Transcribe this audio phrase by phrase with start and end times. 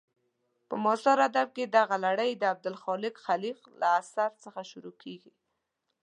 [0.67, 5.33] په معاصر ادب کې دغه لړۍ د عبدالخالق خلیق له اثر څخه شروع کېږي.